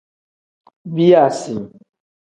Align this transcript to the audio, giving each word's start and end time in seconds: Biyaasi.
Biyaasi. 0.93 1.55